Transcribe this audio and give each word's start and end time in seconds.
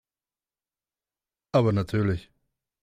Aber 1.51 1.73
natürlich. 1.73 2.31